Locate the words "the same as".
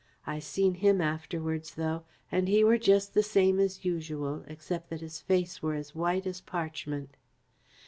3.13-3.85